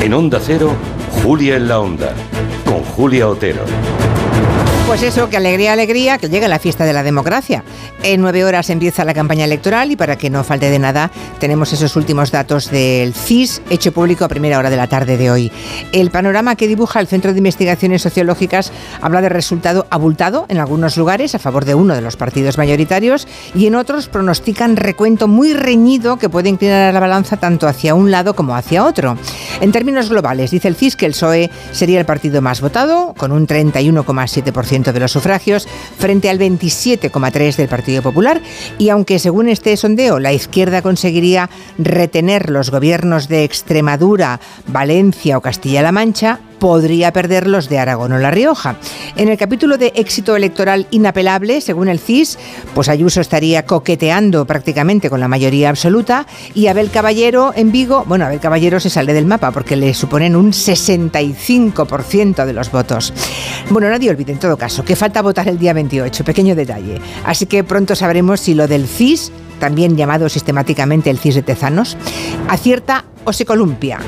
En 0.00 0.14
Onda 0.14 0.40
Cero, 0.42 0.72
Julia 1.22 1.56
en 1.56 1.68
la 1.68 1.78
Onda, 1.78 2.14
con 2.64 2.82
Julia 2.82 3.28
Otero. 3.28 3.64
Pues 4.90 5.04
eso, 5.04 5.30
que 5.30 5.36
alegría, 5.36 5.72
alegría, 5.72 6.18
que 6.18 6.28
llega 6.28 6.48
la 6.48 6.58
fiesta 6.58 6.84
de 6.84 6.92
la 6.92 7.04
democracia. 7.04 7.62
En 8.02 8.20
nueve 8.20 8.44
horas 8.44 8.70
empieza 8.70 9.04
la 9.04 9.14
campaña 9.14 9.44
electoral 9.44 9.92
y 9.92 9.96
para 9.96 10.16
que 10.16 10.30
no 10.30 10.42
falte 10.42 10.68
de 10.68 10.80
nada, 10.80 11.12
tenemos 11.38 11.72
esos 11.72 11.94
últimos 11.94 12.32
datos 12.32 12.72
del 12.72 13.14
CIS 13.14 13.62
hecho 13.70 13.92
público 13.92 14.24
a 14.24 14.28
primera 14.28 14.58
hora 14.58 14.68
de 14.68 14.76
la 14.76 14.88
tarde 14.88 15.16
de 15.16 15.30
hoy. 15.30 15.52
El 15.92 16.10
panorama 16.10 16.56
que 16.56 16.66
dibuja 16.66 16.98
el 16.98 17.06
Centro 17.06 17.32
de 17.32 17.38
Investigaciones 17.38 18.02
Sociológicas 18.02 18.72
habla 19.00 19.20
de 19.20 19.28
resultado 19.28 19.86
abultado 19.90 20.46
en 20.48 20.58
algunos 20.58 20.96
lugares 20.96 21.36
a 21.36 21.38
favor 21.38 21.66
de 21.66 21.76
uno 21.76 21.94
de 21.94 22.00
los 22.00 22.16
partidos 22.16 22.58
mayoritarios 22.58 23.28
y 23.54 23.66
en 23.66 23.76
otros 23.76 24.08
pronostican 24.08 24.74
recuento 24.74 25.28
muy 25.28 25.52
reñido 25.52 26.16
que 26.16 26.28
puede 26.28 26.48
inclinar 26.48 26.92
la 26.92 27.00
balanza 27.00 27.36
tanto 27.36 27.68
hacia 27.68 27.94
un 27.94 28.10
lado 28.10 28.34
como 28.34 28.56
hacia 28.56 28.84
otro. 28.84 29.16
En 29.60 29.72
términos 29.72 30.08
globales, 30.08 30.50
dice 30.50 30.68
el 30.68 30.74
CIS 30.74 30.96
que 30.96 31.04
el 31.04 31.12
PSOE 31.12 31.50
sería 31.72 32.00
el 32.00 32.06
partido 32.06 32.40
más 32.40 32.62
votado, 32.62 33.14
con 33.14 33.30
un 33.30 33.46
31,7% 33.46 34.92
de 34.92 35.00
los 35.00 35.12
sufragios 35.12 35.68
frente 35.98 36.30
al 36.30 36.38
27,3% 36.38 37.56
del 37.56 37.68
Partido 37.68 38.02
Popular. 38.02 38.40
Y 38.78 38.88
aunque 38.88 39.18
según 39.18 39.50
este 39.50 39.76
sondeo 39.76 40.18
la 40.18 40.32
izquierda 40.32 40.80
conseguiría 40.80 41.50
retener 41.76 42.48
los 42.48 42.70
gobiernos 42.70 43.28
de 43.28 43.44
Extremadura, 43.44 44.40
Valencia 44.66 45.36
o 45.36 45.42
Castilla-La 45.42 45.92
Mancha, 45.92 46.40
podría 46.60 47.12
perder 47.12 47.48
los 47.48 47.68
de 47.68 47.80
Aragón 47.80 48.12
o 48.12 48.18
La 48.18 48.30
Rioja. 48.30 48.76
En 49.16 49.28
el 49.28 49.36
capítulo 49.36 49.78
de 49.78 49.92
éxito 49.96 50.36
electoral 50.36 50.86
inapelable, 50.92 51.60
según 51.60 51.88
el 51.88 51.98
CIS, 51.98 52.38
pues 52.74 52.88
Ayuso 52.88 53.20
estaría 53.20 53.66
coqueteando 53.66 54.44
prácticamente 54.44 55.10
con 55.10 55.18
la 55.18 55.26
mayoría 55.26 55.70
absoluta 55.70 56.26
y 56.54 56.68
Abel 56.68 56.90
Caballero 56.90 57.52
en 57.56 57.72
Vigo, 57.72 58.04
bueno, 58.06 58.26
Abel 58.26 58.38
Caballero 58.38 58.78
se 58.78 58.90
sale 58.90 59.12
del 59.12 59.26
mapa 59.26 59.50
porque 59.50 59.74
le 59.74 59.92
suponen 59.94 60.36
un 60.36 60.52
65% 60.52 62.44
de 62.44 62.52
los 62.52 62.70
votos. 62.70 63.12
Bueno, 63.70 63.88
nadie 63.88 64.10
olvide 64.10 64.32
en 64.32 64.38
todo 64.38 64.56
caso 64.56 64.84
que 64.84 64.94
falta 64.94 65.22
votar 65.22 65.48
el 65.48 65.58
día 65.58 65.72
28, 65.72 66.22
pequeño 66.24 66.54
detalle. 66.54 67.00
Así 67.24 67.46
que 67.46 67.64
pronto 67.64 67.96
sabremos 67.96 68.40
si 68.40 68.54
lo 68.54 68.68
del 68.68 68.86
CIS 68.86 69.32
también 69.58 69.96
llamado 69.96 70.28
sistemáticamente 70.28 71.10
el 71.10 71.18
CIS 71.18 71.36
de 71.36 71.42
Tezanos, 71.42 71.96
acierta 72.48 73.04
o 73.24 73.32
se 73.32 73.44
columpia, 73.44 74.00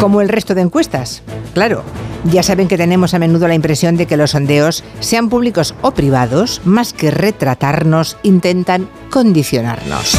como 0.00 0.20
el 0.20 0.28
resto 0.28 0.54
de 0.54 0.62
encuestas. 0.62 1.22
Claro, 1.54 1.82
ya 2.24 2.42
saben 2.42 2.68
que 2.68 2.76
tenemos 2.76 3.14
a 3.14 3.18
menudo 3.18 3.48
la 3.48 3.54
impresión 3.54 3.96
de 3.96 4.06
que 4.06 4.16
los 4.16 4.30
sondeos, 4.30 4.84
sean 5.00 5.28
públicos 5.28 5.74
o 5.82 5.92
privados, 5.92 6.60
más 6.64 6.92
que 6.92 7.10
retratarnos, 7.10 8.16
intentan 8.22 8.88
condicionarnos. 9.10 10.18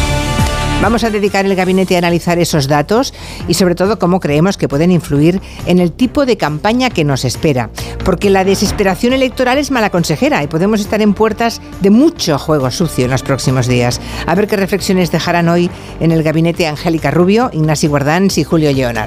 Vamos 0.81 1.03
a 1.03 1.09
dedicar 1.09 1.45
el 1.45 1.57
gabinete 1.57 1.95
a 1.95 1.97
analizar 1.97 2.39
esos 2.39 2.69
datos 2.69 3.13
y 3.49 3.55
sobre 3.55 3.75
todo 3.75 3.99
cómo 3.99 4.21
creemos 4.21 4.55
que 4.55 4.69
pueden 4.69 4.91
influir 4.91 5.41
en 5.65 5.79
el 5.79 5.91
tipo 5.91 6.25
de 6.25 6.37
campaña 6.37 6.89
que 6.89 7.03
nos 7.03 7.25
espera. 7.25 7.69
Porque 8.05 8.29
la 8.29 8.45
desesperación 8.45 9.11
electoral 9.11 9.57
es 9.57 9.71
mala 9.71 9.89
consejera 9.89 10.41
y 10.41 10.47
podemos 10.47 10.79
estar 10.79 11.01
en 11.01 11.13
puertas 11.13 11.61
de 11.81 11.89
mucho 11.89 12.39
juego 12.39 12.71
sucio 12.71 13.05
en 13.05 13.11
los 13.11 13.23
próximos 13.23 13.67
días. 13.67 13.99
A 14.25 14.35
ver 14.35 14.47
qué 14.47 14.55
reflexiones 14.55 15.11
dejarán 15.11 15.49
hoy 15.49 15.69
en 15.99 16.13
el 16.13 16.23
gabinete 16.23 16.65
Angélica 16.65 17.11
Rubio, 17.11 17.49
Ignacio 17.51 17.89
Guardans 17.89 18.37
y 18.37 18.45
Julio 18.45 18.71
Leonard. 18.71 18.97